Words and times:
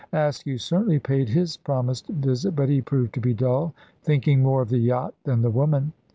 Askew 0.13 0.57
certainly 0.57 0.97
paid 0.97 1.29
his 1.29 1.57
promised 1.57 2.07
visit, 2.07 2.55
but 2.55 2.69
he 2.69 2.81
proved 2.81 3.13
to 3.13 3.21
be 3.21 3.35
dull, 3.35 3.75
thinking 4.01 4.41
more 4.41 4.63
of 4.63 4.69
the 4.69 4.79
yacht 4.79 5.13
than 5.25 5.43
the 5.43 5.51
woman. 5.51 5.93